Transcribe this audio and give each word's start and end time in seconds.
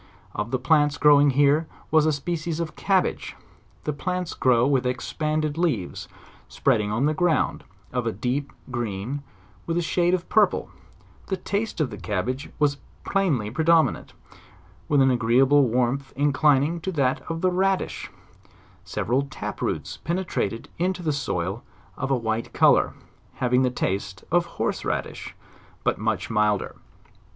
'Of 0.33 0.49
the 0.49 0.57
plants 0.57 0.97
growing 0.97 1.29
here 1.29 1.67
was 1.91 2.07
a 2.07 2.11
species 2.11 2.59
of 2.59 2.75
cabbage: 2.75 3.35
the 3.83 3.93
plants 3.93 4.33
grow 4.33 4.65
with 4.65 4.83
expanded 4.83 5.53
/eaves, 5.57 6.07
spreading 6.47 6.91
on 6.91 7.05
the 7.05 7.13
ground, 7.13 7.63
of 7.93 8.07
a 8.07 8.11
deep 8.11 8.51
green, 8.71 9.17
w 9.67 9.75
T 9.75 9.77
ith 9.77 9.77
a 9.77 9.81
shade 9.87 10.13
of 10.15 10.27
purple; 10.27 10.71
the 11.27 11.37
taste 11.37 11.79
of 11.79 11.91
the 11.91 11.99
cabage 11.99 12.49
was 12.57 12.77
plainly 13.05 13.51
predominant, 13.51 14.13
with 14.89 15.03
an 15.03 15.11
agreeable 15.11 15.65
warmth 15.69 16.13
inclin 16.15 16.63
ing 16.65 16.81
to 16.81 16.91
that 16.93 17.21
of 17.29 17.41
the 17.41 17.51
radish; 17.51 18.09
several 18.83 19.27
tap 19.29 19.61
roots 19.61 19.97
penetrated 19.97 20.67
into 20.79 21.03
the 21.03 21.13
soil 21.13 21.61
of 21.95 22.09
a 22.09 22.17
white 22.17 22.53
color, 22.53 22.95
having 23.35 23.61
the 23.61 23.69
taste 23.69 24.23
of 24.31 24.47
horse 24.57 24.83
radish, 24.83 25.35
but 25.83 25.99
much 25.99 26.27
milder. 26.27 26.73